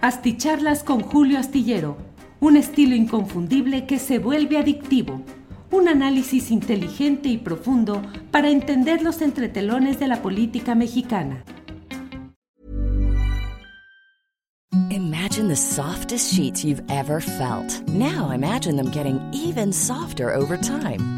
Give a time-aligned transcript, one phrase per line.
[0.00, 1.96] Asticharlas con Julio Astillero,
[2.38, 5.22] un estilo inconfundible que se vuelve adictivo.
[5.72, 8.00] Un análisis inteligente y profundo
[8.30, 11.42] para entender los entretelones de la política mexicana.
[14.90, 17.82] Imagine the softest sheets you've ever felt.
[17.88, 21.17] Now imagine them getting even softer over time.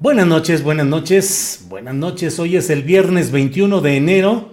[0.00, 2.38] Buenas noches, buenas noches, buenas noches.
[2.38, 4.52] Hoy es el viernes 21 de enero,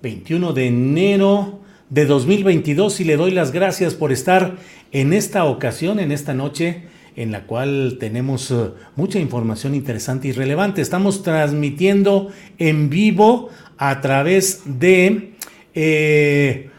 [0.00, 4.56] 21 de enero de 2022 y le doy las gracias por estar
[4.90, 10.32] en esta ocasión, en esta noche en la cual tenemos uh, mucha información interesante y
[10.32, 10.80] relevante.
[10.80, 15.34] Estamos transmitiendo en vivo a través de
[15.74, 16.70] eh,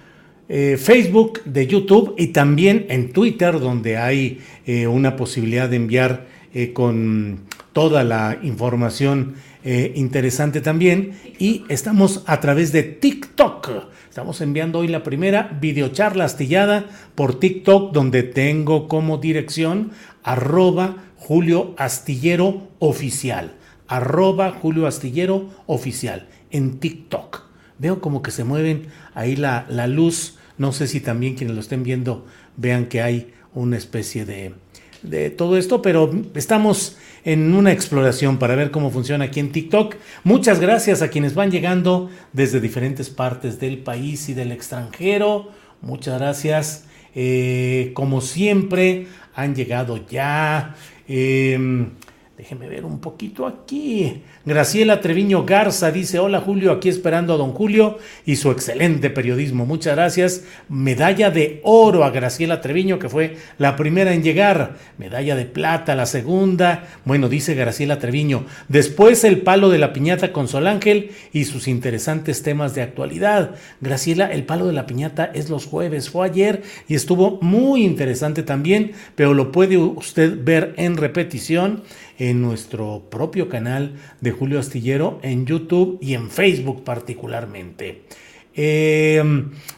[0.49, 6.41] eh, Facebook, de YouTube y también en Twitter, donde hay eh, una posibilidad de enviar
[6.73, 11.19] con toda la información eh, interesante también.
[11.39, 13.69] Y estamos a través de TikTok.
[14.09, 19.91] Estamos enviando hoy la primera videocharla astillada por TikTok, donde tengo como dirección
[20.23, 23.53] arroba Julio Astillero Oficial.
[23.87, 27.43] Arroba Julio Astillero Oficial en TikTok.
[27.79, 30.37] Veo como que se mueven ahí la, la luz.
[30.57, 32.25] No sé si también quienes lo estén viendo
[32.57, 34.53] vean que hay una especie de,
[35.03, 39.95] de todo esto, pero estamos en una exploración para ver cómo funciona aquí en TikTok.
[40.23, 45.49] Muchas gracias a quienes van llegando desde diferentes partes del país y del extranjero.
[45.81, 46.85] Muchas gracias.
[47.15, 50.75] Eh, como siempre, han llegado ya.
[51.07, 51.91] Em,
[52.41, 54.23] déjenme ver un poquito aquí.
[54.45, 59.67] Graciela Treviño Garza dice, hola Julio, aquí esperando a don Julio y su excelente periodismo.
[59.67, 60.43] Muchas gracias.
[60.67, 64.77] Medalla de oro a Graciela Treviño, que fue la primera en llegar.
[64.97, 66.87] Medalla de plata, la segunda.
[67.05, 68.47] Bueno, dice Graciela Treviño.
[68.69, 73.51] Después el palo de la piñata con Sol Ángel y sus interesantes temas de actualidad.
[73.81, 78.41] Graciela, el palo de la piñata es los jueves, fue ayer y estuvo muy interesante
[78.41, 81.83] también, pero lo puede usted ver en repetición
[82.21, 88.03] en nuestro propio canal de Julio Astillero en YouTube y en Facebook particularmente.
[88.53, 89.23] Eh,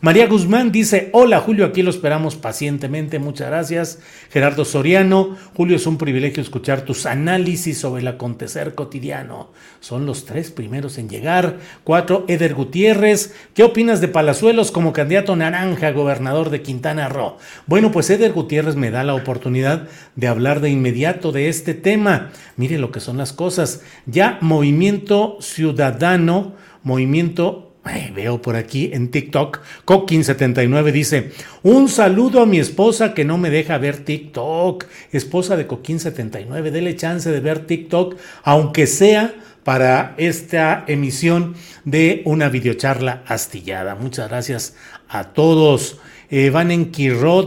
[0.02, 4.00] María Guzmán dice, hola Julio, aquí lo esperamos pacientemente, muchas gracias.
[4.32, 9.52] Gerardo Soriano, Julio, es un privilegio escuchar tus análisis sobre el acontecer cotidiano.
[9.80, 11.60] Son los tres primeros en llegar.
[11.84, 17.38] Cuatro, Eder Gutiérrez, ¿qué opinas de Palazuelos como candidato naranja gobernador de Quintana Roo?
[17.68, 22.32] Bueno, pues Eder Gutiérrez me da la oportunidad de hablar de inmediato de este tema.
[22.58, 23.82] Mire lo que son las cosas.
[24.08, 27.73] Ya Movimiento Ciudadano, Movimiento
[28.14, 31.32] veo por aquí en TikTok, Coquín79 dice,
[31.64, 34.86] un saludo a mi esposa que no me deja ver TikTok.
[35.12, 39.34] Esposa de Coquín79, dele chance de ver TikTok, aunque sea
[39.64, 41.56] para esta emisión
[41.86, 43.96] de una videocharla astillada.
[43.96, 44.76] Muchas gracias
[45.08, 46.00] a todos.
[46.36, 46.92] Eh, Van en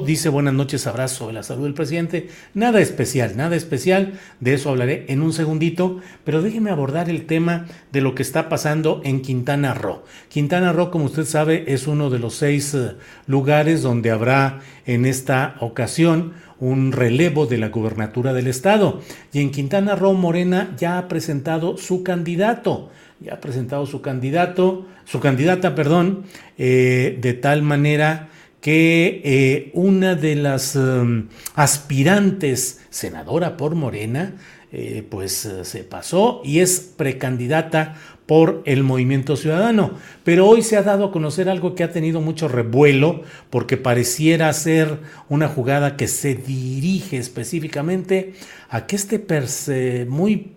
[0.07, 2.29] dice buenas noches, abrazo sobre la salud del presidente.
[2.55, 4.13] Nada especial, nada especial.
[4.39, 8.49] De eso hablaré en un segundito, pero déjeme abordar el tema de lo que está
[8.49, 10.05] pasando en Quintana Roo.
[10.29, 12.93] Quintana Roo, como usted sabe, es uno de los seis eh,
[13.27, 19.01] lugares donde habrá en esta ocasión un relevo de la gubernatura del estado.
[19.33, 24.84] Y en Quintana Roo, Morena ya ha presentado su candidato ya ha presentado su candidato,
[25.07, 26.25] su candidata, perdón,
[26.59, 28.28] eh, de tal manera
[28.66, 34.34] que eh, una de las um, aspirantes senadora por Morena,
[34.72, 37.95] eh, pues eh, se pasó y es precandidata
[38.27, 39.92] por el movimiento ciudadano.
[40.24, 44.53] Pero hoy se ha dado a conocer algo que ha tenido mucho revuelo porque pareciera
[44.53, 44.98] ser
[45.28, 48.34] una jugada que se dirige específicamente
[48.69, 49.21] a que este
[50.07, 50.56] muy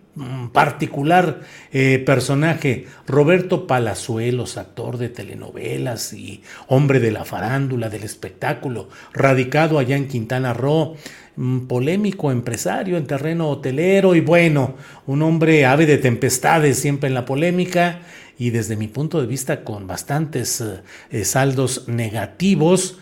[0.51, 8.89] particular eh, personaje, Roberto Palazuelos, actor de telenovelas y hombre de la farándula, del espectáculo,
[9.13, 10.95] radicado allá en Quintana Roo,
[11.35, 14.75] mm, polémico empresario en terreno hotelero y bueno,
[15.05, 18.01] un hombre ave de tempestades siempre en la polémica
[18.37, 20.63] y desde mi punto de vista con bastantes
[21.11, 22.99] eh, saldos negativos,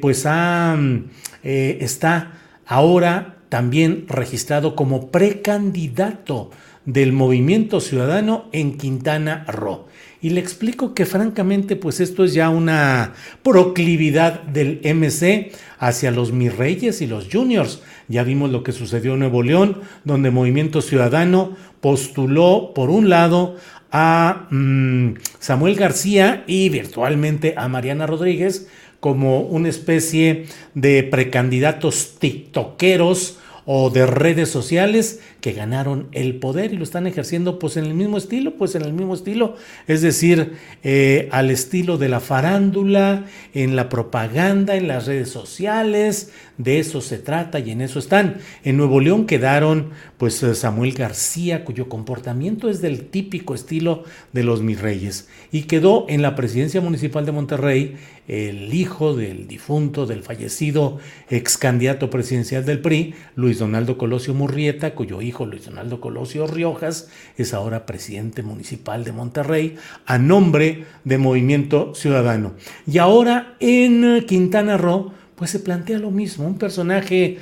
[0.00, 0.98] pues mm,
[1.42, 2.32] está
[2.66, 6.50] ahora también registrado como precandidato
[6.84, 9.86] del Movimiento Ciudadano en Quintana Roo.
[10.22, 13.12] Y le explico que francamente pues esto es ya una
[13.42, 17.82] proclividad del MC hacia los mis reyes y los juniors.
[18.08, 23.56] Ya vimos lo que sucedió en Nuevo León, donde Movimiento Ciudadano postuló por un lado
[23.92, 28.68] a mm, Samuel García y virtualmente a Mariana Rodríguez
[29.00, 36.76] como una especie de precandidatos tiktokeros o de redes sociales que ganaron el poder y
[36.76, 39.54] lo están ejerciendo pues en el mismo estilo, pues en el mismo estilo,
[39.86, 46.32] es decir, eh, al estilo de la farándula, en la propaganda, en las redes sociales,
[46.58, 48.38] de eso se trata y en eso están.
[48.64, 54.02] En Nuevo León quedaron pues eh, Samuel García, cuyo comportamiento es del típico estilo
[54.32, 57.96] de los mis reyes, y quedó en la presidencia municipal de Monterrey
[58.28, 60.98] el hijo del difunto, del fallecido
[61.30, 67.08] ex candidato presidencial del PRI, Luis Donaldo Colosio Murrieta, cuyo hijo Luis Donaldo Colosio Riojas
[67.36, 72.54] es ahora presidente municipal de Monterrey a nombre de Movimiento Ciudadano.
[72.86, 77.38] Y ahora en Quintana Roo, pues se plantea lo mismo, un personaje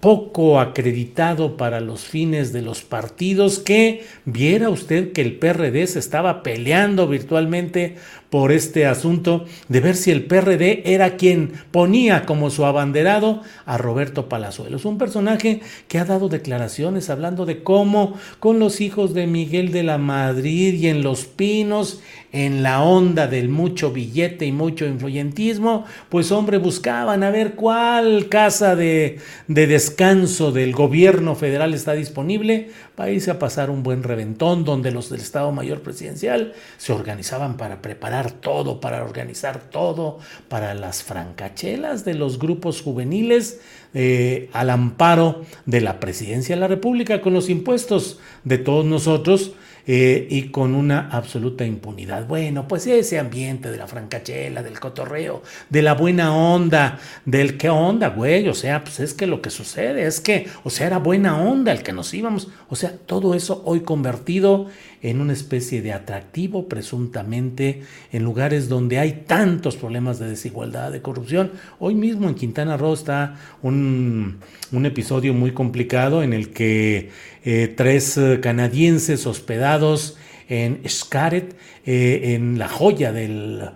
[0.00, 5.98] poco acreditado para los fines de los partidos, que viera usted que el PRD se
[5.98, 7.96] estaba peleando virtualmente
[8.30, 13.76] por este asunto de ver si el PRD era quien ponía como su abanderado a
[13.76, 19.26] Roberto Palazuelos, un personaje que ha dado declaraciones hablando de cómo con los hijos de
[19.26, 22.00] Miguel de la Madrid y en Los Pinos
[22.32, 28.28] en la onda del mucho billete y mucho influyentismo, pues hombre, buscaban a ver cuál
[28.30, 34.02] casa de, de, descanso del gobierno federal está disponible para irse a pasar un buen
[34.02, 40.18] reventón donde los del Estado Mayor Presidencial se organizaban para preparar todo, para organizar todo,
[40.48, 43.60] para las francachelas de los grupos juveniles
[43.94, 49.52] eh, al amparo de la Presidencia de la República con los impuestos de todos nosotros
[49.86, 52.26] eh, y con una absoluta impunidad.
[52.26, 57.70] Bueno, pues ese ambiente de la francachela, del cotorreo, de la buena onda, del qué
[57.70, 60.98] onda, güey, o sea, pues es que lo que sucede es que, o sea, era
[60.98, 64.68] buena onda el que nos íbamos, o sea, todo eso hoy convertido
[65.02, 67.82] una especie de atractivo presuntamente
[68.12, 71.50] en lugares donde hay tantos problemas de desigualdad, de corrupción.
[71.80, 74.38] Hoy mismo en Quintana Roo está un,
[74.70, 77.10] un episodio muy complicado en el que
[77.44, 80.16] eh, tres eh, canadienses hospedados
[80.48, 83.70] en Xcaret, eh, en la joya del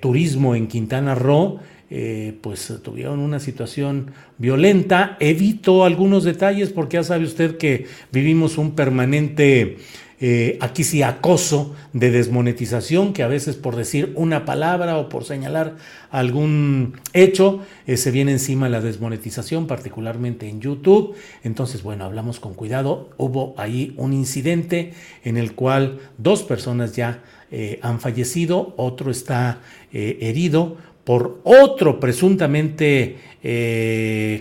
[0.00, 1.60] turismo en Quintana Roo,
[2.40, 5.16] pues tuvieron una situación violenta.
[5.20, 9.76] Evito algunos detalles porque ya sabe usted que vivimos un permanente
[10.20, 15.24] eh, aquí sí acoso de desmonetización, que a veces por decir una palabra o por
[15.24, 15.76] señalar
[16.10, 21.14] algún hecho eh, se viene encima la desmonetización, particularmente en YouTube.
[21.42, 23.10] Entonces, bueno, hablamos con cuidado.
[23.16, 24.92] Hubo ahí un incidente
[25.24, 29.60] en el cual dos personas ya eh, han fallecido, otro está
[29.92, 33.16] herido por otro presuntamente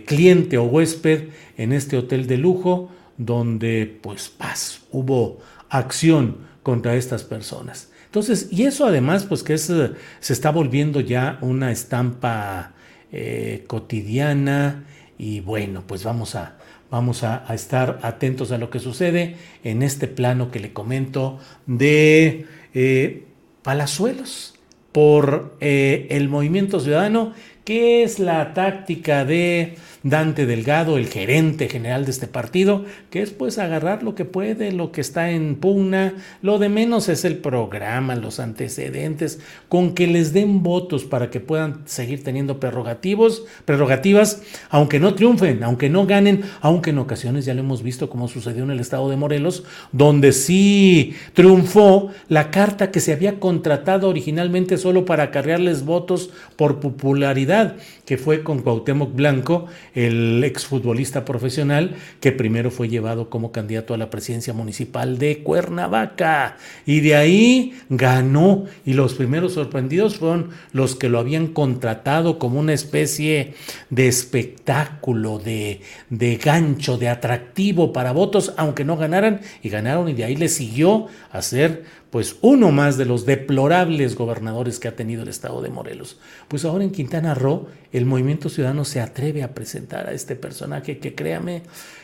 [0.07, 1.25] cliente o huésped
[1.57, 5.39] en este hotel de lujo donde pues paz, hubo
[5.73, 7.89] acción contra estas personas.
[8.05, 9.71] Entonces, y eso además, pues que es,
[10.19, 12.73] se está volviendo ya una estampa
[13.11, 14.85] eh, cotidiana
[15.17, 16.57] y bueno, pues vamos a,
[16.91, 22.45] vamos a, estar atentos a lo que sucede en este plano que le comento de
[22.75, 23.25] eh,
[23.63, 24.53] Palazuelos
[24.91, 27.33] por eh, el movimiento ciudadano,
[27.65, 33.31] que es la táctica de Dante Delgado, el gerente general de este partido, que es
[33.31, 37.37] pues agarrar lo que puede, lo que está en pugna, lo de menos es el
[37.37, 44.41] programa, los antecedentes, con que les den votos para que puedan seguir teniendo prerrogativos, prerrogativas,
[44.69, 48.63] aunque no triunfen, aunque no ganen, aunque en ocasiones ya lo hemos visto como sucedió
[48.63, 54.77] en el estado de Morelos, donde sí triunfó la carta que se había contratado originalmente
[54.77, 62.31] solo para acarrearles votos por popularidad que fue con Cuauhtémoc Blanco, el exfutbolista profesional, que
[62.31, 66.57] primero fue llevado como candidato a la presidencia municipal de Cuernavaca.
[66.85, 68.65] Y de ahí ganó.
[68.85, 73.53] Y los primeros sorprendidos fueron los que lo habían contratado como una especie
[73.89, 79.41] de espectáculo, de, de gancho, de atractivo para votos, aunque no ganaran.
[79.61, 84.15] Y ganaron y de ahí le siguió a ser pues uno más de los deplorables
[84.15, 86.19] gobernadores que ha tenido el estado de Morelos.
[86.47, 90.99] Pues ahora en Quintana Roo el movimiento ciudadano se atreve a presentar a este personaje
[90.99, 91.63] que créame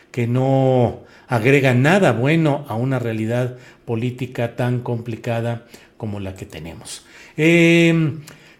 [0.10, 7.06] que no agrega nada bueno a una realidad política tan complicada como la que tenemos.
[7.38, 8.18] Eh,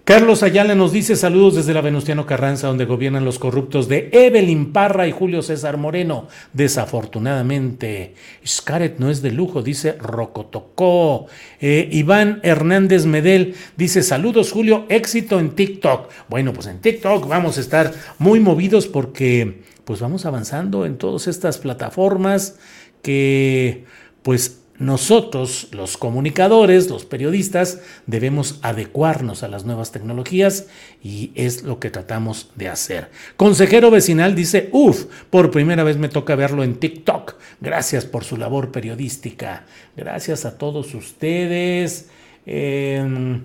[0.09, 4.73] Carlos Ayala nos dice saludos desde la Venustiano Carranza, donde gobiernan los corruptos de Evelyn
[4.73, 6.27] Parra y Julio César Moreno.
[6.51, 11.27] Desafortunadamente, Scaret no es de lujo, dice Rocotocó.
[11.61, 16.09] Eh, Iván Hernández Medel dice saludos Julio, éxito en TikTok.
[16.27, 21.27] Bueno, pues en TikTok vamos a estar muy movidos porque pues vamos avanzando en todas
[21.27, 22.57] estas plataformas
[23.03, 23.85] que
[24.23, 30.67] pues nosotros, los comunicadores, los periodistas, debemos adecuarnos a las nuevas tecnologías
[31.03, 33.12] y es lo que tratamos de hacer.
[33.36, 37.36] Consejero vecinal dice, uff, por primera vez me toca verlo en TikTok.
[37.59, 39.65] Gracias por su labor periodística.
[39.98, 42.09] Gracias a todos ustedes.
[42.45, 43.41] Eh,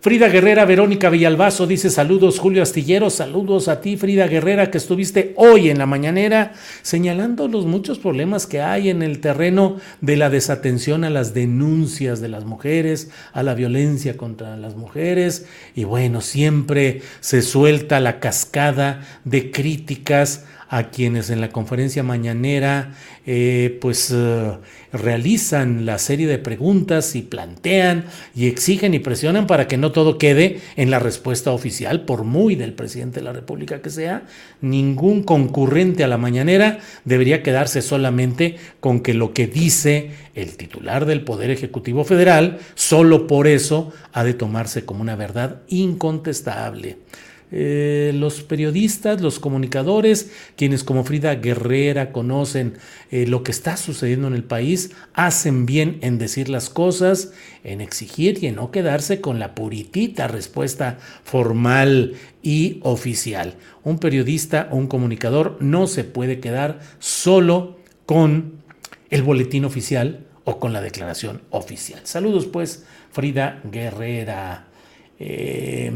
[0.00, 5.32] Frida Guerrera, Verónica Villalbazo dice saludos, Julio Astillero, saludos a ti, Frida Guerrera, que estuviste
[5.36, 6.52] hoy en la mañanera
[6.82, 12.20] señalando los muchos problemas que hay en el terreno de la desatención a las denuncias
[12.20, 18.20] de las mujeres, a la violencia contra las mujeres, y bueno, siempre se suelta la
[18.20, 22.92] cascada de críticas a quienes en la conferencia mañanera
[23.26, 24.52] eh, pues eh,
[24.92, 30.18] realizan la serie de preguntas y plantean y exigen y presionan para que no todo
[30.18, 34.26] quede en la respuesta oficial, por muy del presidente de la República que sea,
[34.60, 41.06] ningún concurrente a la mañanera debería quedarse solamente con que lo que dice el titular
[41.06, 46.98] del Poder Ejecutivo Federal, solo por eso ha de tomarse como una verdad incontestable.
[47.50, 52.74] Eh, los periodistas, los comunicadores, quienes como Frida Guerrera conocen
[53.10, 57.32] eh, lo que está sucediendo en el país, hacen bien en decir las cosas,
[57.64, 63.54] en exigir y en no quedarse con la puritita respuesta formal y oficial.
[63.82, 68.58] Un periodista o un comunicador no se puede quedar solo con
[69.08, 72.00] el boletín oficial o con la declaración oficial.
[72.04, 74.66] Saludos pues, Frida Guerrera.
[75.18, 75.92] Eh,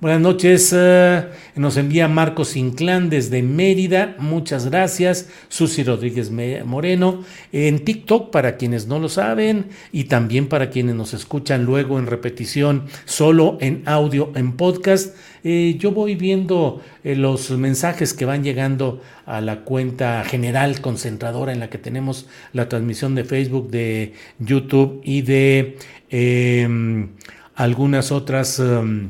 [0.00, 1.24] Buenas noches, eh,
[1.56, 5.28] nos envía Marcos Inclán desde Mérida, muchas gracias.
[5.48, 11.14] Susi Rodríguez Moreno, en TikTok para quienes no lo saben y también para quienes nos
[11.14, 15.16] escuchan luego en repetición, solo en audio, en podcast.
[15.42, 21.52] Eh, yo voy viendo eh, los mensajes que van llegando a la cuenta general concentradora
[21.52, 25.76] en la que tenemos la transmisión de Facebook, de YouTube y de
[26.08, 27.08] em,
[27.56, 28.60] algunas otras...
[28.60, 29.08] Em,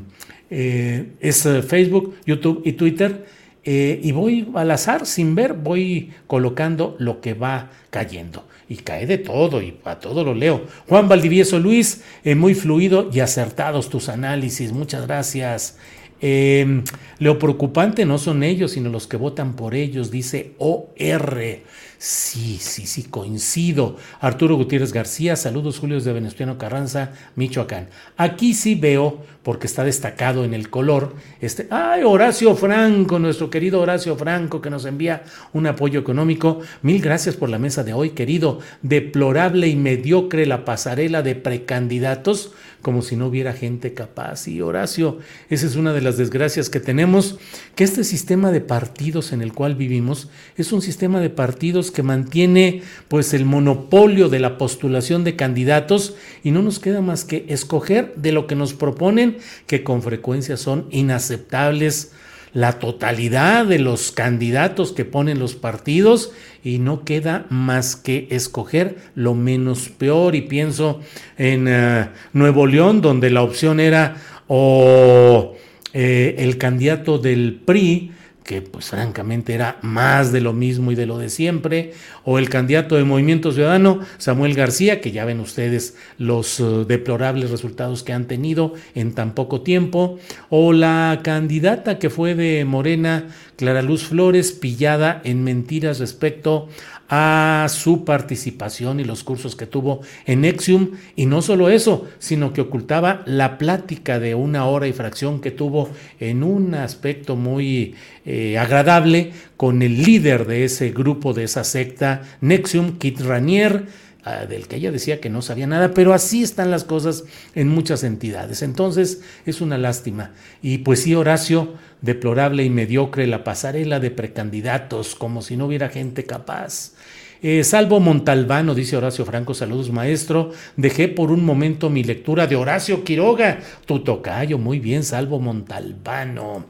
[0.49, 3.25] eh, es eh, Facebook, YouTube y Twitter.
[3.63, 8.45] Eh, y voy al azar, sin ver, voy colocando lo que va cayendo.
[8.67, 10.65] Y cae de todo, y a todo lo leo.
[10.87, 14.71] Juan Valdivieso Luis, muy fluido y acertados tus análisis.
[14.71, 15.77] Muchas gracias.
[16.21, 21.59] lo preocupante no son ellos, sino los que votan por ellos, dice OR.
[22.01, 23.97] Sí, sí, sí, coincido.
[24.21, 27.89] Arturo Gutiérrez García, saludos Julio de Venezuela Carranza, Michoacán.
[28.15, 33.81] Aquí sí veo, porque está destacado en el color, este, ay, Horacio Franco, nuestro querido
[33.81, 36.61] Horacio Franco, que nos envía un apoyo económico.
[36.83, 38.59] Mil gracias por la mesa de hoy, querido.
[38.81, 44.47] Deplorable y mediocre la pasarela de precandidatos, como si no hubiera gente capaz.
[44.47, 45.19] Y Horacio,
[45.49, 47.37] esa es una de las desgracias que tenemos,
[47.75, 52.03] que este sistema de partidos en el cual vivimos es un sistema de partidos que
[52.03, 57.45] mantiene pues el monopolio de la postulación de candidatos y no nos queda más que
[57.49, 62.11] escoger de lo que nos proponen que con frecuencia son inaceptables
[62.53, 66.31] la totalidad de los candidatos que ponen los partidos
[66.63, 70.35] y no queda más que escoger lo menos peor.
[70.35, 70.99] Y pienso
[71.37, 75.55] en eh, Nuevo León donde la opción era o
[75.93, 78.11] eh, el candidato del PRI
[78.49, 82.49] que pues francamente era más de lo mismo y de lo de siempre, o el
[82.49, 88.11] candidato de Movimiento Ciudadano, Samuel García, que ya ven ustedes los eh, deplorables resultados que
[88.11, 90.17] han tenido en tan poco tiempo,
[90.49, 96.69] o la candidata que fue de Morena, Clara Luz Flores, pillada en mentiras respecto
[97.09, 100.91] a su participación y los cursos que tuvo en Nexium.
[101.15, 105.51] Y no solo eso, sino que ocultaba la plática de una hora y fracción que
[105.51, 105.89] tuvo
[106.19, 112.21] en un aspecto muy eh, agradable con el líder de ese grupo, de esa secta,
[112.41, 113.85] Nexium, Kit Ranier
[114.25, 117.23] Ah, del que ella decía que no sabía nada, pero así están las cosas
[117.55, 118.61] en muchas entidades.
[118.61, 120.31] Entonces es una lástima.
[120.61, 125.87] Y pues sí, Horacio, deplorable y mediocre la pasarela de precandidatos, como si no hubiera
[125.87, 126.91] gente capaz.
[127.41, 130.51] Eh, salvo Montalbano, dice Horacio Franco, saludos maestro.
[130.75, 136.65] Dejé por un momento mi lectura de Horacio Quiroga, tu tocayo, muy bien, salvo Montalbano.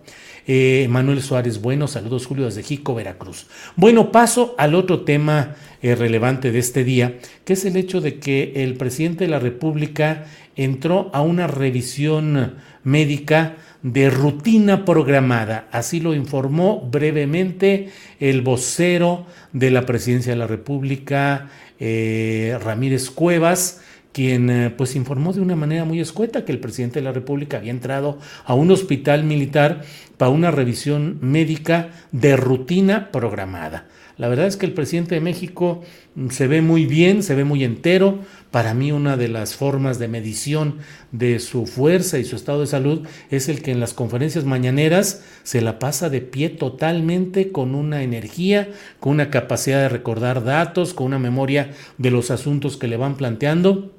[0.45, 3.47] Eh, Manuel Suárez, bueno, saludos Julio desde Jico, Veracruz.
[3.75, 8.19] Bueno, paso al otro tema eh, relevante de este día, que es el hecho de
[8.19, 15.67] que el presidente de la República entró a una revisión médica de rutina programada.
[15.71, 23.81] Así lo informó brevemente el vocero de la presidencia de la República, eh, Ramírez Cuevas,
[24.12, 27.57] quien eh, pues informó de una manera muy escueta que el presidente de la República
[27.57, 29.83] había entrado a un hospital militar
[30.17, 33.86] para una revisión médica de rutina programada.
[34.19, 35.81] La verdad es que el presidente de México
[36.15, 38.19] mm, se ve muy bien, se ve muy entero.
[38.51, 40.75] Para mí una de las formas de medición
[41.13, 45.23] de su fuerza y su estado de salud es el que en las conferencias mañaneras
[45.43, 50.93] se la pasa de pie totalmente con una energía, con una capacidad de recordar datos,
[50.93, 53.99] con una memoria de los asuntos que le van planteando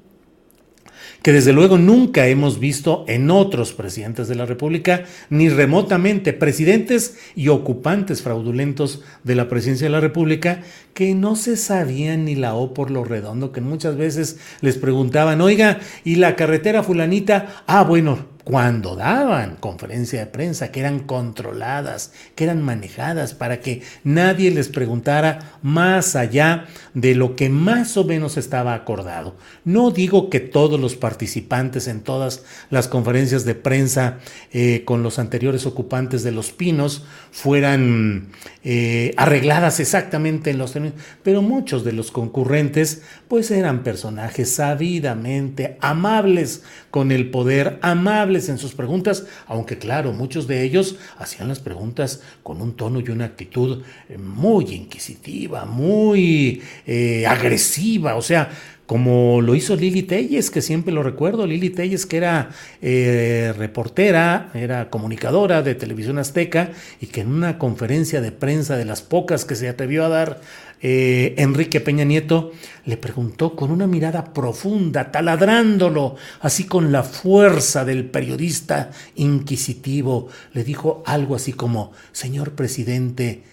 [1.21, 7.17] que desde luego nunca hemos visto en otros presidentes de la República, ni remotamente presidentes
[7.35, 10.63] y ocupantes fraudulentos de la presidencia de la República,
[10.93, 15.41] que no se sabían ni la O por lo redondo, que muchas veces les preguntaban,
[15.41, 17.63] oiga, ¿y la carretera fulanita?
[17.67, 23.81] Ah, bueno, cuando daban conferencia de prensa, que eran controladas, que eran manejadas para que
[24.03, 29.37] nadie les preguntara más allá de lo que más o menos estaba acordado.
[29.63, 34.17] No digo que todos los participantes en todas las conferencias de prensa
[34.51, 38.31] eh, con los anteriores ocupantes de los pinos fueran
[38.65, 45.77] eh, arregladas exactamente en los términos, pero muchos de los concurrentes pues eran personajes sabidamente
[45.79, 51.59] amables con el poder, amables en sus preguntas, aunque claro, muchos de ellos hacían las
[51.59, 58.49] preguntas con un tono y una actitud eh, muy inquisitiva, muy eh, agresiva, o sea,
[58.91, 62.49] como lo hizo Lili Telles, que siempre lo recuerdo, Lili Telles que era
[62.81, 68.83] eh, reportera, era comunicadora de televisión azteca y que en una conferencia de prensa de
[68.83, 70.41] las pocas que se atrevió a dar
[70.81, 72.51] eh, Enrique Peña Nieto,
[72.83, 80.65] le preguntó con una mirada profunda, taladrándolo, así con la fuerza del periodista inquisitivo, le
[80.65, 83.43] dijo algo así como, señor presidente,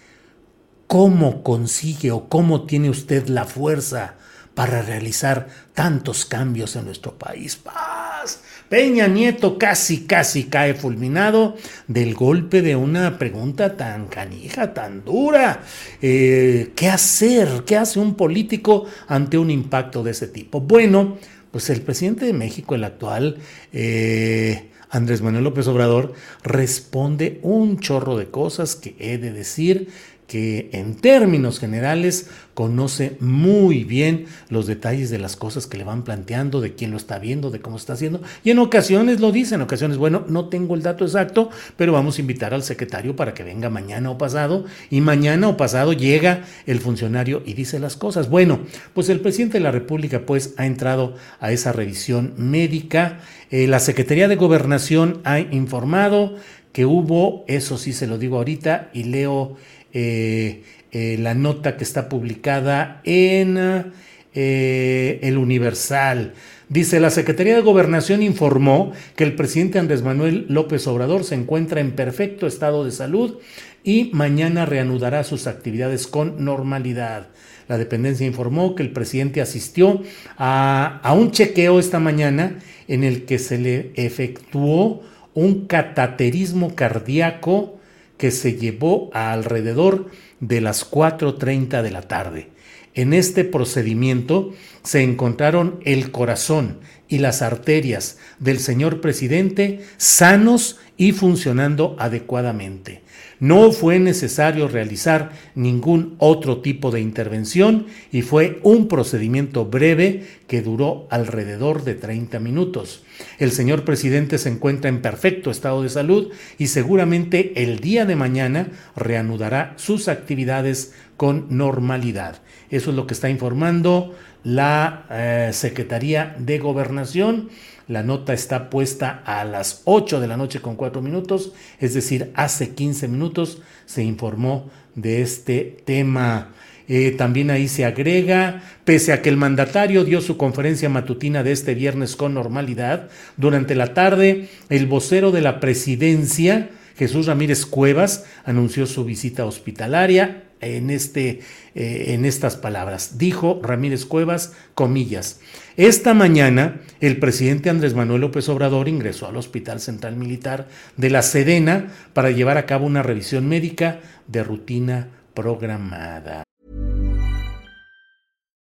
[0.87, 4.15] ¿cómo consigue o cómo tiene usted la fuerza?
[4.59, 7.55] Para realizar tantos cambios en nuestro país.
[7.55, 8.41] Paz.
[8.67, 11.55] Peña Nieto casi, casi cae fulminado
[11.87, 15.63] del golpe de una pregunta tan canija, tan dura.
[16.01, 17.63] Eh, ¿Qué hacer?
[17.65, 20.59] ¿Qué hace un político ante un impacto de ese tipo?
[20.59, 21.17] Bueno,
[21.51, 23.37] pues el presidente de México, el actual...
[23.71, 29.89] Eh, Andrés Manuel López Obrador responde un chorro de cosas que he de decir
[30.29, 36.03] que en términos generales conoce muy bien los detalles de las cosas que le van
[36.03, 38.21] planteando, de quién lo está viendo, de cómo está haciendo.
[38.43, 42.17] Y en ocasiones lo dice, en ocasiones, bueno, no tengo el dato exacto, pero vamos
[42.17, 44.65] a invitar al secretario para que venga mañana o pasado.
[44.91, 48.29] Y mañana o pasado llega el funcionario y dice las cosas.
[48.29, 48.59] Bueno,
[48.93, 53.21] pues el presidente de la República pues ha entrado a esa revisión médica.
[53.49, 56.35] Eh, la Secretaría de Gobernación ha informado
[56.71, 59.57] que hubo, eso sí se lo digo ahorita y leo
[59.93, 63.91] eh, eh, la nota que está publicada en
[64.33, 66.33] eh, El Universal.
[66.67, 71.81] Dice, la Secretaría de Gobernación informó que el presidente Andrés Manuel López Obrador se encuentra
[71.81, 73.37] en perfecto estado de salud
[73.83, 77.27] y mañana reanudará sus actividades con normalidad.
[77.67, 80.01] La dependencia informó que el presidente asistió
[80.37, 85.01] a, a un chequeo esta mañana en el que se le efectuó
[85.33, 87.78] un cataterismo cardíaco
[88.19, 92.49] que se llevó a alrededor de las 4.30 de la tarde.
[92.93, 94.53] En este procedimiento
[94.83, 103.01] se encontraron el corazón y las arterias del señor presidente sanos y funcionando adecuadamente.
[103.39, 110.61] No fue necesario realizar ningún otro tipo de intervención y fue un procedimiento breve que
[110.61, 113.03] duró alrededor de 30 minutos.
[113.37, 118.17] El señor presidente se encuentra en perfecto estado de salud y seguramente el día de
[118.17, 122.41] mañana reanudará sus actividades con normalidad.
[122.69, 127.49] Eso es lo que está informando la eh, Secretaría de Gobernación.
[127.89, 132.29] La nota está puesta a las 8 de la noche con 4 minutos, es decir,
[132.35, 136.49] hace 15 minutos se informó de este tema.
[136.87, 141.51] Eh, también ahí se agrega, pese a que el mandatario dio su conferencia matutina de
[141.51, 148.23] este viernes con normalidad, durante la tarde el vocero de la presidencia, Jesús Ramírez Cuevas,
[148.45, 151.41] anunció su visita hospitalaria en, este,
[151.75, 153.17] eh, en estas palabras.
[153.17, 155.39] Dijo Ramírez Cuevas, comillas,
[155.77, 160.67] esta mañana el presidente Andrés Manuel López Obrador ingresó al Hospital Central Militar
[160.97, 166.43] de la Sedena para llevar a cabo una revisión médica de rutina programada.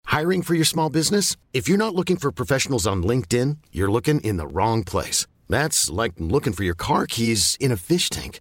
[0.06, 1.36] Hiring for your small business?
[1.52, 5.26] If you're not looking for professionals on LinkedIn, you're looking in the wrong place.
[5.48, 8.40] That's like looking for your car keys in a fish tank.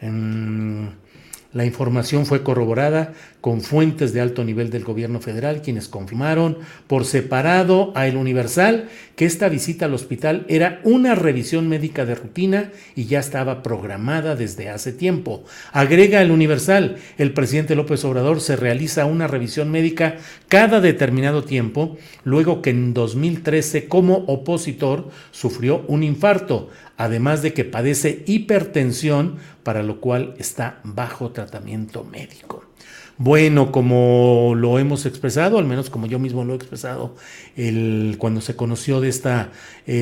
[0.00, 7.06] La información fue corroborada con fuentes de alto nivel del gobierno federal, quienes confirmaron por
[7.06, 12.72] separado a El Universal que esta visita al hospital era una revisión médica de rutina
[12.94, 15.44] y ya estaba programada desde hace tiempo.
[15.72, 20.16] Agrega El Universal, el presidente López Obrador se realiza una revisión médica
[20.48, 27.64] cada determinado tiempo, luego que en 2013 como opositor sufrió un infarto, además de que
[27.64, 32.65] padece hipertensión, para lo cual está bajo tratamiento médico.
[33.18, 37.16] Bueno, como lo hemos expresado, al menos como yo mismo lo he expresado,
[37.56, 39.30] el, cuando se conoció de este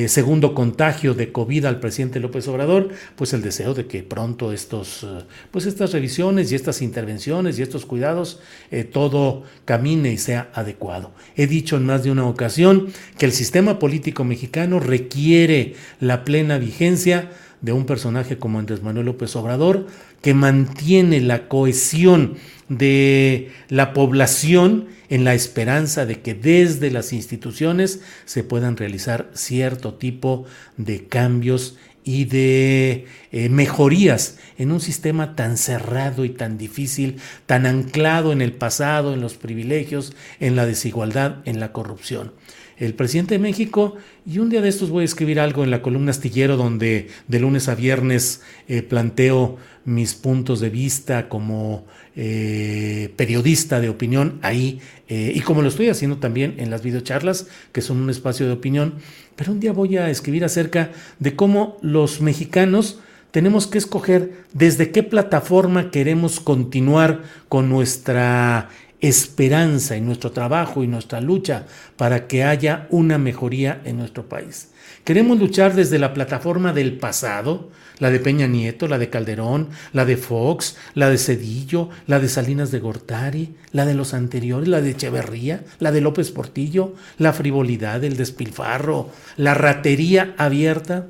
[0.09, 5.03] segundo contagio de COVID al presidente López Obrador, pues el deseo de que pronto estos,
[5.03, 10.49] eh, pues estas revisiones y estas intervenciones y estos cuidados, eh, todo camine y sea
[10.53, 11.11] adecuado.
[11.37, 16.57] He dicho en más de una ocasión que el sistema político mexicano requiere la plena
[16.57, 19.87] vigencia de un personaje como Andrés Manuel López Obrador,
[20.21, 22.35] que mantiene la cohesión
[22.69, 29.93] de la población en la esperanza de que desde las instituciones se puedan realizar cierto
[29.93, 30.45] tipo
[30.77, 37.65] de cambios y de eh, mejorías en un sistema tan cerrado y tan difícil, tan
[37.65, 42.31] anclado en el pasado, en los privilegios, en la desigualdad, en la corrupción.
[42.77, 45.81] El presidente de México y un día de estos voy a escribir algo en la
[45.81, 53.13] columna astillero donde de lunes a viernes eh, planteo mis puntos de vista como eh,
[53.17, 57.81] periodista de opinión ahí eh, y como lo estoy haciendo también en las videocharlas que
[57.81, 58.95] son un espacio de opinión,
[59.35, 62.99] pero un día voy a escribir acerca de cómo los mexicanos
[63.31, 68.69] tenemos que escoger desde qué plataforma queremos continuar con nuestra
[69.01, 71.65] esperanza en nuestro trabajo y nuestra lucha
[71.97, 74.69] para que haya una mejoría en nuestro país.
[75.05, 80.03] Queremos luchar desde la plataforma del pasado, la de Peña Nieto, la de Calderón, la
[80.03, 84.81] de Fox, la de Cedillo, la de Salinas de Gortari, la de los anteriores, la
[84.81, 91.05] de Echeverría, la de López Portillo, la frivolidad, el despilfarro, la ratería abierta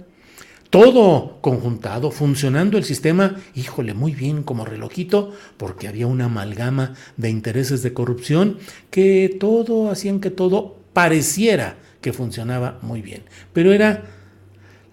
[0.69, 7.29] todo conjuntado, funcionando el sistema, híjole, muy bien como relojito, porque había una amalgama de
[7.29, 8.57] intereses de corrupción
[8.91, 13.23] que todo hacían que todo pareciera que funcionaba muy bien.
[13.51, 14.03] Pero era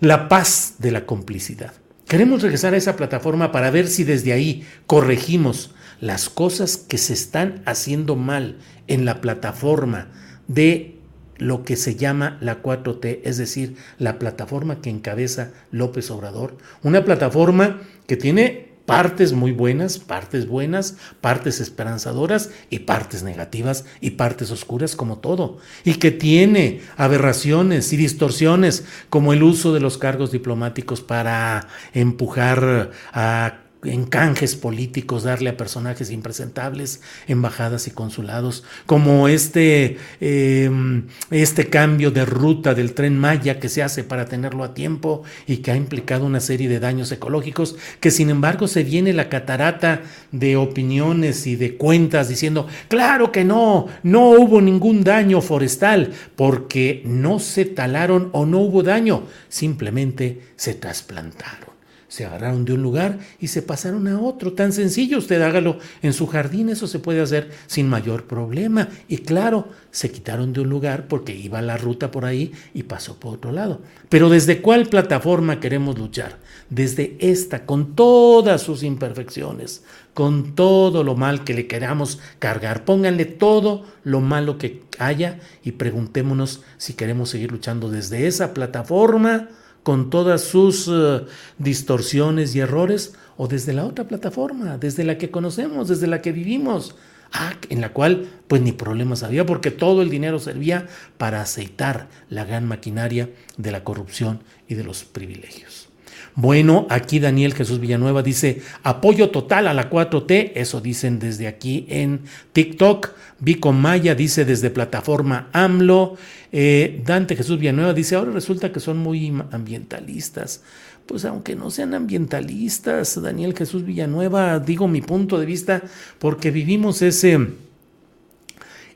[0.01, 1.75] la paz de la complicidad.
[2.09, 7.13] Queremos regresar a esa plataforma para ver si desde ahí corregimos las cosas que se
[7.13, 10.09] están haciendo mal en la plataforma
[10.49, 10.97] de
[11.37, 17.05] lo que se llama la 4T, es decir, la plataforma que encabeza López Obrador, una
[17.05, 24.51] plataforma que tiene partes muy buenas, partes buenas, partes esperanzadoras y partes negativas y partes
[24.51, 30.33] oscuras como todo, y que tiene aberraciones y distorsiones como el uso de los cargos
[30.33, 39.27] diplomáticos para empujar a en canjes políticos, darle a personajes impresentables embajadas y consulados, como
[39.29, 44.75] este, em, este cambio de ruta del tren Maya que se hace para tenerlo a
[44.75, 49.13] tiempo y que ha implicado una serie de daños ecológicos, que sin embargo se viene
[49.13, 55.41] la catarata de opiniones y de cuentas diciendo, claro que no, no hubo ningún daño
[55.41, 61.72] forestal, porque no se talaron o no hubo daño, simplemente se trasplantaron
[62.13, 64.53] se agarraron de un lugar y se pasaron a otro.
[64.53, 68.91] Tan sencillo, usted hágalo en su jardín, eso se puede hacer sin mayor problema.
[69.09, 73.19] Y claro, se quitaron de un lugar porque iba la ruta por ahí y pasó
[73.19, 73.81] por otro lado.
[74.11, 76.37] Pero ¿desde cuál plataforma queremos luchar?
[76.69, 82.85] Desde esta, con todas sus imperfecciones, con todo lo mal que le queramos cargar.
[82.85, 89.49] Pónganle todo lo malo que haya y preguntémonos si queremos seguir luchando desde esa plataforma
[89.83, 91.23] con todas sus eh,
[91.59, 96.33] distorsiones y errores, o desde la otra plataforma, desde la que conocemos, desde la que
[96.33, 96.95] vivimos,
[97.33, 100.87] ah, en la cual pues ni problemas había porque todo el dinero servía
[101.19, 105.89] para aceitar la gran maquinaria de la corrupción y de los privilegios.
[106.35, 111.87] Bueno, aquí Daniel Jesús Villanueva dice apoyo total a la 4T, eso dicen desde aquí
[111.89, 113.11] en TikTok.
[113.45, 116.17] Vico Maya dice desde plataforma AMLO.
[116.53, 120.63] Eh, Dante Jesús Villanueva dice ahora resulta que son muy ambientalistas.
[121.07, 125.83] Pues aunque no sean ambientalistas, Daniel Jesús Villanueva, digo mi punto de vista,
[126.21, 127.49] porque vivimos ese,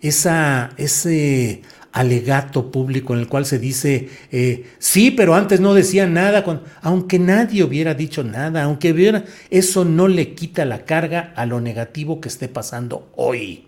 [0.00, 6.06] esa, ese alegato público en el cual se dice, eh, sí, pero antes no decía
[6.06, 6.44] nada,
[6.82, 11.60] aunque nadie hubiera dicho nada, aunque hubiera, eso no le quita la carga a lo
[11.60, 13.65] negativo que esté pasando hoy.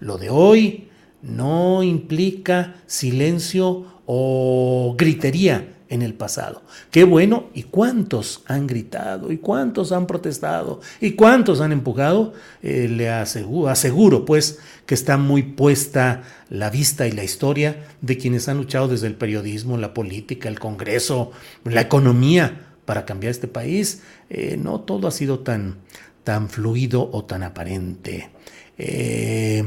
[0.00, 0.88] Lo de hoy
[1.22, 6.62] no implica silencio o gritería en el pasado.
[6.90, 9.30] Qué bueno, ¿y cuántos han gritado?
[9.32, 10.80] ¿Y cuántos han protestado?
[11.00, 12.32] ¿Y cuántos han empujado?
[12.62, 18.16] Eh, le aseguro, aseguro, pues, que está muy puesta la vista y la historia de
[18.16, 21.32] quienes han luchado desde el periodismo, la política, el Congreso,
[21.64, 24.02] la economía para cambiar este país.
[24.30, 25.78] Eh, no todo ha sido tan,
[26.22, 28.30] tan fluido o tan aparente.
[28.78, 29.64] Eh,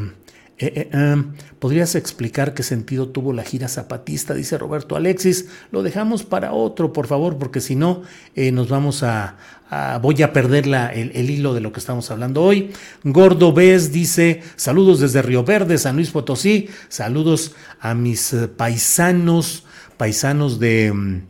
[0.59, 1.23] eh, eh,
[1.59, 4.33] ¿Podrías explicar qué sentido tuvo la gira zapatista?
[4.33, 5.47] Dice Roberto Alexis.
[5.71, 8.03] Lo dejamos para otro, por favor, porque si no,
[8.35, 9.37] eh, nos vamos a,
[10.03, 12.71] Voy a perder el, hilo de lo que estamos hablando hoy.
[13.03, 16.69] Gordo Bez dice: Saludos desde Río Verde, San Luis Potosí.
[16.89, 19.65] Saludos a mis paisanos,
[19.97, 21.21] paisanos de mm,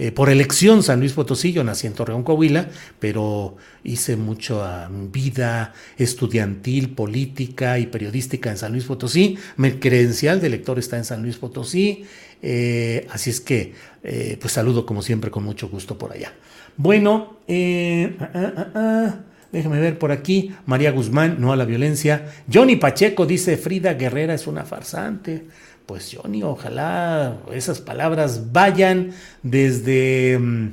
[0.00, 5.74] eh, por elección San Luis Potosí, yo nací en Torreón, Coahuila, pero hice mucha vida
[5.98, 9.36] estudiantil, política y periodística en San Luis Potosí.
[9.58, 12.06] Mi credencial de lector está en San Luis Potosí,
[12.40, 16.32] eh, así es que eh, pues saludo como siempre con mucho gusto por allá.
[16.78, 19.14] Bueno, ah, ah, ah,
[19.52, 20.54] Déjame ver por aquí.
[20.64, 22.32] María Guzmán, no a la violencia.
[22.50, 25.44] Johnny Pacheco dice, Frida Guerrera es una farsante
[25.90, 29.10] pues Johnny, ojalá esas palabras vayan
[29.42, 30.72] desde, mm,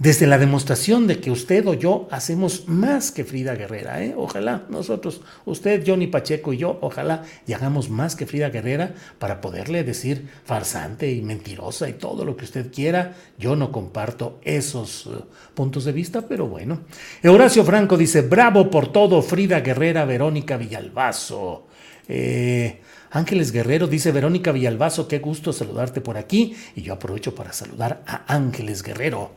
[0.00, 4.02] desde la demostración de que usted o yo hacemos más que Frida Guerrera.
[4.02, 4.14] ¿eh?
[4.16, 9.40] Ojalá nosotros, usted, Johnny Pacheco y yo, ojalá y hagamos más que Frida Guerrera para
[9.40, 13.14] poderle decir farsante y mentirosa y todo lo que usted quiera.
[13.38, 16.80] Yo no comparto esos uh, puntos de vista, pero bueno.
[17.22, 21.68] Horacio Franco dice, bravo por todo, Frida Guerrera, Verónica Villalbazo.
[22.08, 26.56] Eh, Ángeles Guerrero dice Verónica Villalbazo, qué gusto saludarte por aquí.
[26.76, 29.32] Y yo aprovecho para saludar a Ángeles Guerrero,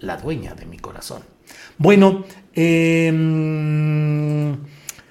[0.00, 1.22] la dueña de mi corazón.
[1.78, 2.24] Bueno,
[2.54, 3.16] em,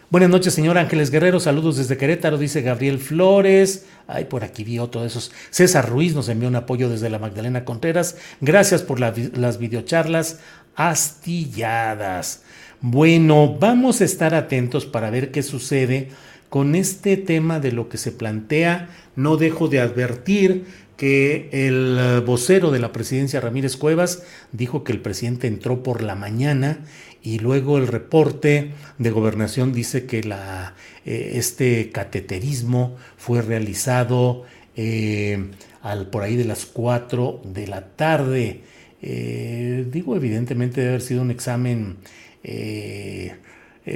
[0.09, 1.39] buenas noches, señor Ángeles Guerrero.
[1.39, 3.85] Saludos desde Querétaro, dice Gabriel Flores.
[4.07, 5.31] Ay, por aquí vi otro de esos.
[5.49, 8.17] César Ruiz nos envió un apoyo desde la Magdalena Contreras.
[8.41, 10.39] Gracias por las videocharlas
[10.75, 12.43] astilladas.
[12.81, 16.09] Bueno, vamos a estar atentos para ver qué sucede
[16.55, 18.87] con este tema de lo que se plantea,
[19.17, 20.63] no dejo de advertir
[20.95, 26.01] que el eh, vocero de la presidencia, Ramírez Cuevas, dijo que el presidente entró por
[26.01, 26.79] la mañana
[27.21, 34.43] y luego el reporte de gobernación dice que eh, este cateterismo fue realizado
[34.77, 35.49] eh,
[35.81, 38.61] al, por ahí de las 4 de la tarde.
[39.01, 41.97] digo, evidentemente debe haber sido un examen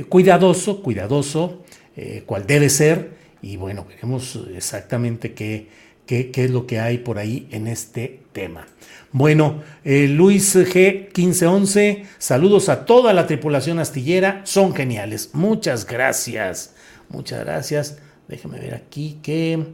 [0.10, 1.64] cuidadoso, cuidadoso,
[2.02, 5.68] eh, cuál debe ser, y bueno, veremos exactamente qué,
[6.06, 8.66] qué, qué es lo que hay por ahí en este tema.
[9.12, 15.32] Bueno, eh, Luis G 1511, saludos a toda la tripulación astillera, son geniales.
[15.34, 16.74] Muchas gracias,
[17.10, 17.98] muchas gracias.
[18.30, 19.66] Déjame ver aquí qué,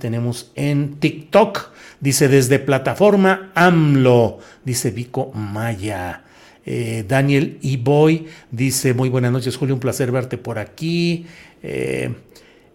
[0.00, 1.70] tenemos en TikTok.
[2.00, 6.24] Dice desde plataforma AMLO, dice Vico Maya.
[6.66, 7.76] Eh, Daniel E.
[7.76, 11.26] Boy dice: Muy buenas noches, Julio, un placer verte por aquí.
[11.62, 12.10] Eh,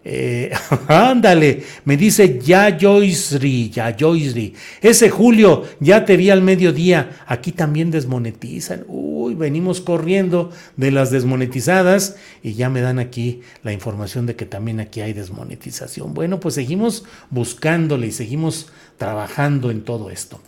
[0.08, 0.52] eh,
[0.86, 4.54] ándale, me dice ya Joyceri, ya Joyceri.
[4.80, 7.24] Ese Julio, ya te vi al mediodía.
[7.26, 8.84] Aquí también desmonetizan.
[8.86, 14.46] Uy, venimos corriendo de las desmonetizadas y ya me dan aquí la información de que
[14.46, 16.14] también aquí hay desmonetización.
[16.14, 18.68] Bueno, pues seguimos buscándole y seguimos
[18.98, 20.40] trabajando en todo esto.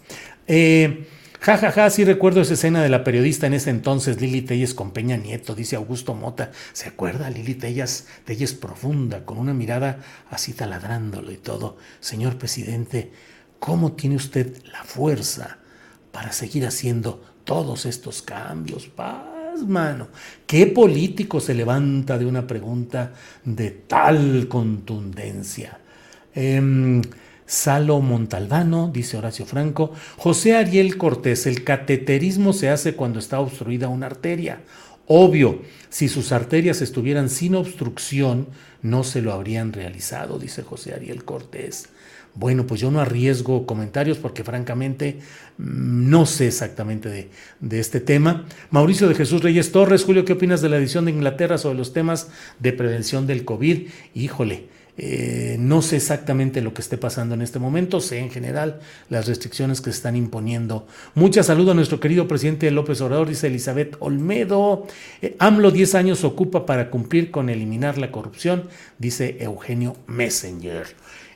[0.46, 1.05] Eh,
[1.40, 4.74] Ja, ja, ja, sí recuerdo esa escena de la periodista en ese entonces, Lili Telles
[4.74, 6.51] con Peña Nieto, dice Augusto Mota.
[6.72, 7.31] ¿Se acuerda?
[7.31, 11.77] Lili Telles, Telles profunda, con una mirada así taladrándolo y todo.
[12.01, 13.12] Señor presidente,
[13.61, 15.59] ¿cómo tiene usted la fuerza
[16.11, 18.88] para seguir haciendo todos estos cambios?
[18.88, 20.09] Paz, mano.
[20.44, 23.12] ¿Qué político se levanta de una pregunta
[23.44, 25.79] de tal contundencia?
[26.35, 27.01] Eh,
[27.48, 29.90] Salo Montalbano, dice Horacio Franco.
[30.18, 34.61] José Ariel Cortés, el cateterismo se hace cuando está obstruida una arteria.
[35.06, 38.48] Obvio, si sus arterias estuvieran sin obstrucción,
[38.82, 41.88] no se lo habrían realizado, dice José Ariel Cortés.
[42.34, 45.18] Bueno, pues yo no arriesgo comentarios porque francamente
[45.56, 47.30] mm, no sé exactamente de,
[47.61, 48.44] de, este tema.
[48.70, 51.94] Mauricio de Jesús Reyes Torres, Julio, ¿qué opinas de la edición de Inglaterra sobre los
[51.94, 53.88] temas de prevención del COVID?
[54.14, 54.68] Híjole,
[55.00, 59.28] eh, no sé exactamente lo que esté pasando en este momento, sé en general las
[59.28, 60.88] restricciones que se están imponiendo.
[61.14, 64.88] Mucha salud a nuestro querido presidente López Obrador, dice Elizabeth Olmedo.
[65.22, 68.64] Eh, AMLO 10 años ocupa para cumplir con eliminar la corrupción,
[68.98, 70.87] dice Eugenio Messenger.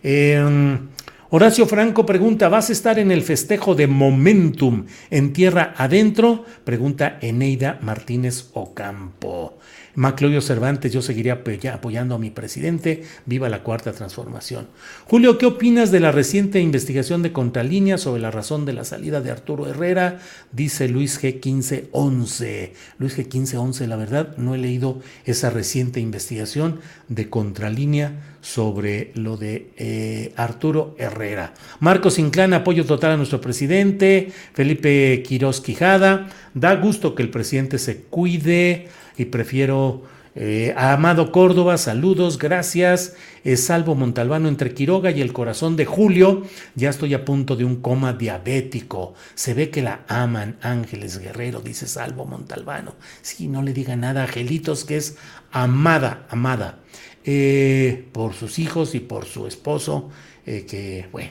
[0.03, 0.89] Em,
[1.35, 6.45] Horacio Franco pregunta, ¿vas a estar en el festejo de Momentum en tierra adentro?
[6.63, 9.57] Pregunta Eneida Martínez Ocampo.
[9.95, 11.43] Maclovio Cervantes, yo seguiría
[11.73, 13.05] apoyando a mi presidente.
[13.25, 14.69] Viva la cuarta transformación.
[15.07, 19.23] Julio, ¿qué opinas de la reciente investigación de Contralínea sobre la razón de la salida
[19.23, 20.19] de Arturo Herrera?
[20.53, 21.33] Dice Luis G.
[21.43, 22.75] 1511.
[22.99, 23.21] Luis G.
[23.21, 30.35] 1511, la verdad, no he leído esa reciente investigación de Contralínea sobre lo de eh,
[30.37, 31.55] Arturo Herrera.
[31.81, 34.31] Marcos Inclán, apoyo total a nuestro presidente.
[34.53, 40.03] Felipe Quiroz Quijada, da gusto que el presidente se cuide y prefiero
[40.35, 43.15] eh, a Amado Córdoba, saludos, gracias.
[43.57, 46.43] Salvo Montalbano entre Quiroga y el corazón de Julio.
[46.75, 49.15] Ya estoy a punto de un coma diabético.
[49.35, 52.95] Se ve que la aman Ángeles Guerrero, dice Salvo Montalbano.
[53.21, 55.17] Sí, no le diga nada Angelitos, que es
[55.51, 56.79] amada, amada.
[57.25, 60.11] Eh, por sus hijos y por su esposo,
[60.45, 61.31] eh, que bueno.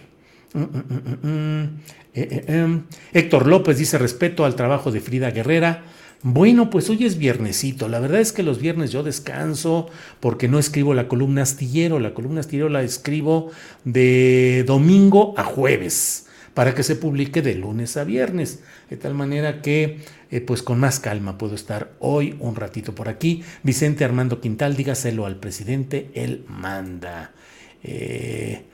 [0.54, 1.80] Mm, mm, mm,
[2.14, 2.84] em.
[3.14, 5.84] Héctor López dice respeto al trabajo de Frida Guerrera.
[6.24, 7.90] Bueno, pues hoy es viernesito.
[7.90, 12.00] La verdad es que los viernes yo descanso porque no escribo la columna astillero.
[12.00, 13.52] La columna astillero la escribo
[13.86, 18.60] de domingo a jueves para que se publique de lunes a viernes.
[18.90, 20.00] De tal manera que,
[20.32, 23.44] eh, pues con más calma puedo estar hoy un ratito por aquí.
[23.64, 27.32] Vicente Armando Quintal, dígaselo al presidente, él manda.
[27.84, 28.66] Eh,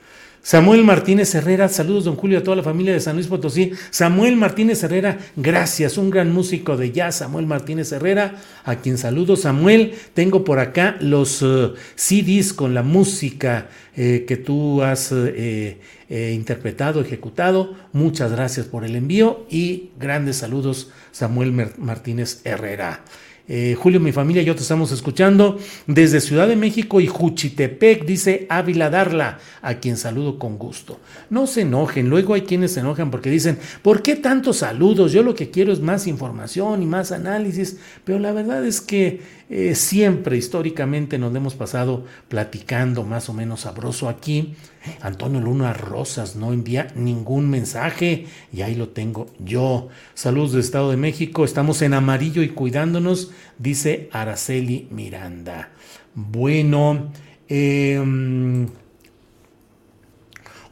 [0.48, 3.72] Samuel Martínez Herrera, saludos don Julio a toda la familia de San Luis Potosí.
[3.90, 9.36] Samuel Martínez Herrera, gracias, un gran músico de jazz, Samuel Martínez Herrera, a quien saludo.
[9.36, 15.80] Samuel, tengo por acá los uh, CDs con la música eh, que tú has eh,
[16.08, 17.74] eh, interpretado, ejecutado.
[17.92, 23.04] Muchas gracias por el envío y grandes saludos, Samuel Martínez Herrera.
[23.50, 28.46] Eh, Julio, mi familia yo te estamos escuchando desde Ciudad de México y Juchitepec, dice
[28.50, 31.00] Ávila Darla, a quien saludo con gusto.
[31.30, 35.12] No se enojen, luego hay quienes se enojan porque dicen, ¿por qué tantos saludos?
[35.12, 39.22] Yo lo que quiero es más información y más análisis, pero la verdad es que
[39.50, 44.54] eh, siempre históricamente nos hemos pasado platicando más o menos sabroso aquí.
[45.00, 49.88] Antonio Luna Rosas no envía ningún mensaje y ahí lo tengo yo.
[50.14, 55.70] Saludos de Estado de México, estamos en amarillo y cuidándonos, dice Araceli Miranda.
[56.14, 57.10] Bueno,
[57.48, 58.66] eh,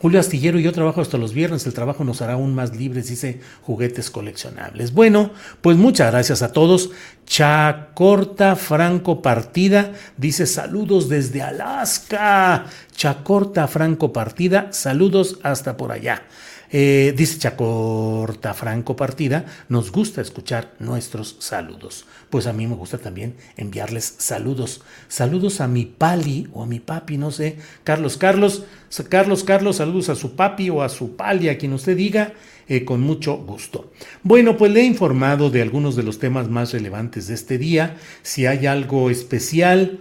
[0.01, 3.41] Julio Astillero, yo trabajo hasta los viernes, el trabajo nos hará aún más libres, dice
[3.63, 4.93] juguetes coleccionables.
[4.93, 5.31] Bueno,
[5.63, 6.91] pues muchas gracias a todos.
[7.25, 12.67] Chacorta Franco Partida dice saludos desde Alaska.
[12.95, 16.23] Chacorta Franco Partida, saludos hasta por allá.
[16.71, 22.07] Eh, dice Chacorta Franco Partida, nos gusta escuchar nuestros saludos.
[22.31, 24.83] Pues a mí me gusta también enviarles saludos.
[25.09, 27.57] Saludos a mi pali o a mi papi, no sé.
[27.85, 28.65] Carlos, Carlos,
[29.09, 32.35] Carlos, Carlos, saludos a su papi o a su pali, a quien usted diga.
[32.69, 33.93] Eh, con mucho gusto.
[34.25, 37.97] Bueno, pues le he informado de algunos de los temas más relevantes de este día.
[38.23, 40.01] Si hay algo especial,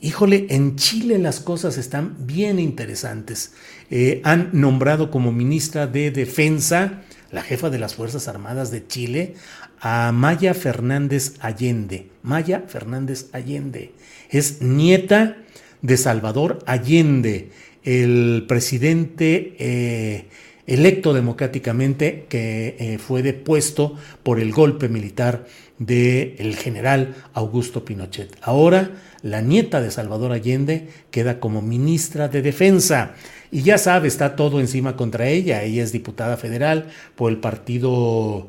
[0.00, 3.52] híjole, en Chile las cosas están bien interesantes.
[3.90, 9.34] Eh, han nombrado como ministra de Defensa, la jefa de las Fuerzas Armadas de Chile,
[9.80, 12.10] a Maya Fernández Allende.
[12.22, 13.92] Maya Fernández Allende
[14.30, 15.36] es nieta
[15.82, 17.50] de Salvador Allende,
[17.84, 20.26] el presidente eh,
[20.66, 25.46] electo democráticamente que eh, fue depuesto por el golpe militar
[25.78, 28.36] del general Augusto Pinochet.
[28.42, 28.90] Ahora
[29.22, 33.14] la nieta de Salvador Allende queda como ministra de Defensa.
[33.50, 35.62] Y ya sabe, está todo encima contra ella.
[35.62, 38.48] Ella es diputada federal por el Partido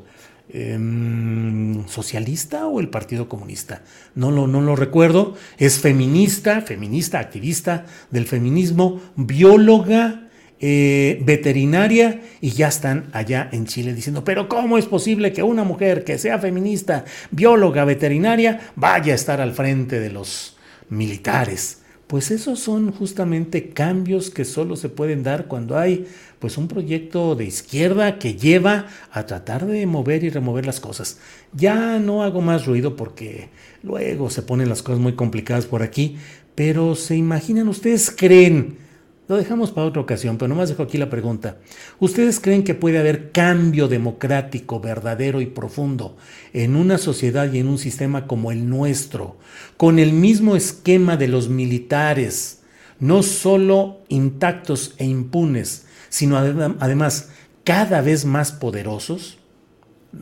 [0.52, 3.82] em, Socialista o el Partido Comunista.
[4.16, 5.36] No lo, no lo recuerdo.
[5.58, 10.30] Es feminista, feminista, activista del feminismo, bióloga
[10.62, 15.64] eh, veterinaria y ya están allá en Chile diciendo, pero ¿cómo es posible que una
[15.64, 20.58] mujer que sea feminista, bióloga, veterinaria, vaya a estar al frente de los
[20.90, 21.82] militares?
[22.08, 26.08] Pues esos son justamente cambios que solo se pueden dar cuando hay
[26.40, 31.20] pues un proyecto de izquierda que lleva a tratar de mover y remover las cosas.
[31.54, 33.50] Ya no hago más ruido porque
[33.84, 36.18] luego se ponen las cosas muy complicadas por aquí,
[36.56, 38.89] pero se imaginan, ustedes creen
[39.30, 41.58] lo dejamos para otra ocasión, pero nomás dejo aquí la pregunta.
[42.00, 46.18] ¿Ustedes creen que puede haber cambio democrático verdadero y profundo
[46.52, 49.38] en una sociedad y en un sistema como el nuestro,
[49.78, 52.62] con el mismo esquema de los militares,
[53.00, 57.30] no solo intactos e impunes, sino además
[57.64, 59.38] cada vez más poderosos?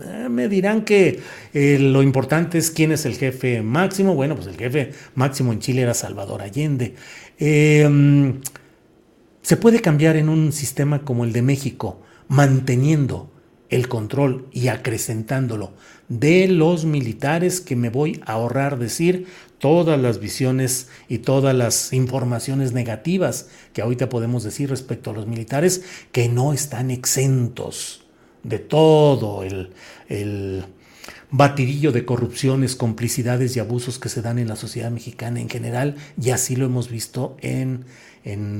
[0.03, 1.21] Eh, me dirán que
[1.53, 4.15] eh, lo importante es quién es el jefe máximo.
[4.15, 6.93] Bueno, pues el jefe máximo en Chile era Salvador Allende.
[7.39, 8.33] Eh,
[9.47, 13.31] se puede cambiar en un sistema como el de México, manteniendo
[13.69, 15.71] el control y acrecentándolo
[16.09, 19.27] de los militares que me voy a ahorrar decir
[19.57, 25.27] todas las visiones y todas las informaciones negativas que ahorita podemos decir respecto a los
[25.27, 25.81] militares
[26.11, 28.03] que no están exentos
[28.43, 29.71] de todo el,
[30.09, 30.65] el
[31.31, 35.95] batidillo de corrupciones, complicidades y abusos que se dan en la sociedad mexicana en general
[36.21, 37.85] y así lo hemos visto en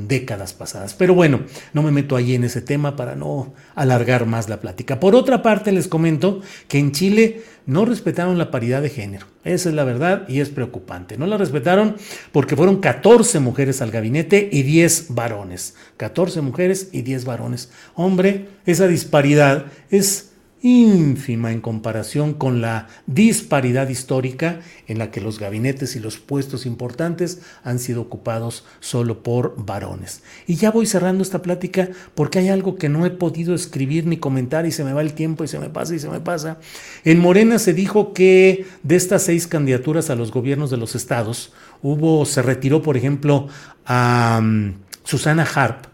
[0.08, 0.93] décadas pasadas.
[0.93, 1.41] Pero bueno,
[1.74, 5.00] no me meto ahí en ese tema para no alargar más la plática.
[5.00, 9.28] Por otra parte, les comento que en Chile no respetaron la paridad de género.
[9.43, 11.18] Esa es la verdad y es preocupante.
[11.18, 11.98] No la respetaron
[12.32, 15.76] porque fueron 14 mujeres al gabinete y 10 varones.
[15.98, 17.70] 14 mujeres y 10 varones.
[17.93, 20.26] Hombre, esa disparidad es
[20.62, 26.66] ínfima en comparación con la disparidad histórica en la que los gabinetes y los puestos
[26.66, 30.24] importantes han sido ocupados solo por varones.
[30.47, 34.18] Y ya voy cerrando esta plática porque hay algo que no he podido escribir ni
[34.18, 36.58] comentar y se me va el tiempo y se me pasa y se me pasa.
[37.03, 41.53] En Morena se dijo que de estas seis candidaturas a los gobiernos de los estados,
[41.84, 43.47] hubo, se retiró, por ejemplo,
[43.86, 45.86] a mm, Susana Harp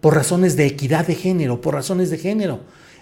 [0.00, 2.60] por razones de equidad de género, por razones de género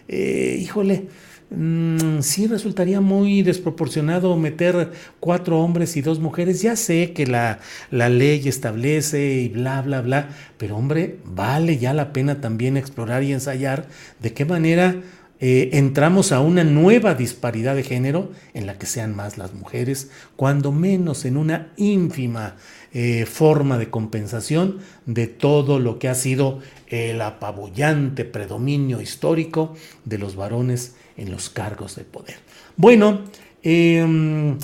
[0.09, 1.09] eh, híjole,
[1.51, 6.63] mm, sí resultaría muy desproporcionado meter cuatro hombres y dos mujeres.
[6.63, 11.95] Ya sé que la, la ley establece y bla, bla, bla, pero hombre, vale ya
[11.95, 13.87] la pena también explorar y ensayar
[14.21, 14.97] de qué manera
[15.41, 20.11] eh, entramos a una nueva disparidad de género en la que sean más las mujeres,
[20.37, 22.57] cuando menos en una ínfima
[22.93, 26.59] eh, forma de compensación de todo lo que ha sido
[26.89, 32.37] el apabullante predominio histórico de los varones en los cargos de poder.
[32.77, 33.21] Bueno,
[33.63, 34.57] em,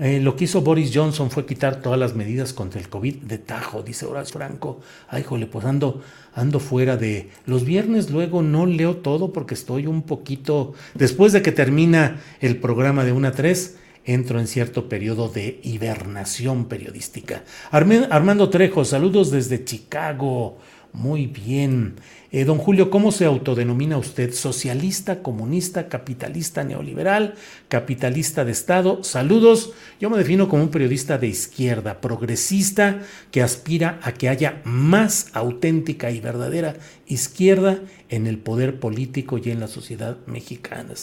[0.00, 3.38] eh, lo que hizo Boris Johnson fue quitar todas las medidas contra el COVID de
[3.38, 4.80] tajo, dice Horacio Franco.
[5.08, 6.02] Ay, jole, pues ando,
[6.34, 7.30] ando fuera de...
[7.46, 10.74] Los viernes luego no leo todo porque estoy un poquito...
[10.94, 15.60] Después de que termina el programa de 1 a 3, entro en cierto periodo de
[15.64, 17.42] hibernación periodística.
[17.70, 20.58] Armando Trejo, saludos desde Chicago.
[20.92, 21.96] Muy bien.
[22.30, 24.32] Eh, don Julio, ¿cómo se autodenomina usted?
[24.32, 27.34] ¿Socialista, comunista, capitalista, neoliberal,
[27.68, 29.04] capitalista de Estado?
[29.04, 29.72] Saludos.
[30.00, 35.30] Yo me defino como un periodista de izquierda, progresista, que aspira a que haya más
[35.34, 36.76] auténtica y verdadera
[37.06, 37.78] izquierda
[38.08, 40.94] en el poder político y en la sociedad mexicana.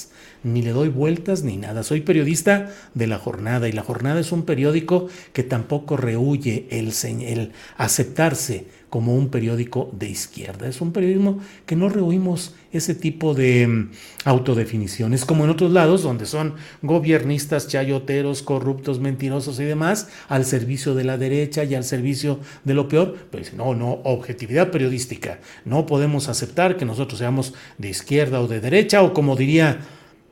[0.43, 1.83] Ni le doy vueltas ni nada.
[1.83, 7.51] Soy periodista de La Jornada y La Jornada es un periódico que tampoco rehuye el
[7.77, 10.69] aceptarse como un periódico de izquierda.
[10.69, 13.91] Es un periodismo que no rehuimos ese tipo de mm,
[14.23, 20.95] autodefiniciones, como en otros lados, donde son gobiernistas, chayoteros, corruptos, mentirosos y demás, al servicio
[20.95, 23.17] de la derecha y al servicio de lo peor.
[23.29, 25.41] Pero dicen, no, no, objetividad periodística.
[25.65, 29.81] No podemos aceptar que nosotros seamos de izquierda o de derecha, o como diría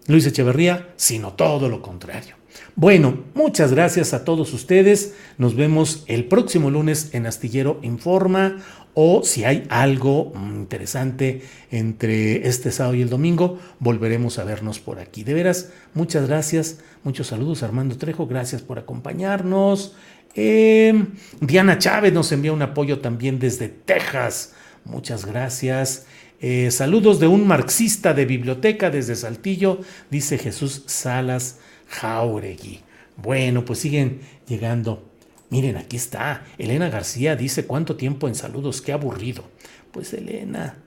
[0.07, 2.37] Luis Echeverría, sino todo lo contrario.
[2.75, 5.13] Bueno, muchas gracias a todos ustedes.
[5.37, 8.57] Nos vemos el próximo lunes en Astillero Informa
[8.95, 11.41] o si hay algo interesante
[11.71, 15.23] entre este sábado y el domingo, volveremos a vernos por aquí.
[15.23, 16.79] De veras, muchas gracias.
[17.03, 18.27] Muchos saludos, Armando Trejo.
[18.27, 19.95] Gracias por acompañarnos.
[20.35, 21.07] Em,
[21.41, 24.53] Diana Chávez nos envía un apoyo también desde Texas.
[24.85, 26.05] Muchas gracias.
[26.39, 29.79] Eh, saludos de un marxista de biblioteca desde Saltillo,
[30.11, 31.59] dice Jesús Salas
[31.93, 32.79] Jauregui.
[33.17, 35.03] Bueno, pues siguen llegando.
[35.49, 36.43] Miren, aquí está.
[36.57, 39.43] Elena García dice cuánto tiempo en saludos, qué aburrido.
[39.91, 40.77] Pues Elena,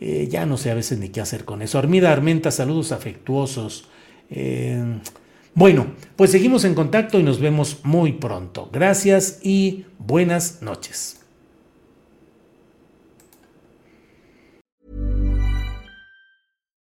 [0.00, 1.78] eh, ya no sé a veces ni qué hacer con eso.
[1.78, 3.88] Armida Armenta, saludos afectuosos.
[4.30, 4.82] Eh,
[5.54, 8.68] bueno, pues seguimos en contacto y nos vemos muy pronto.
[8.72, 11.19] Gracias y buenas noches.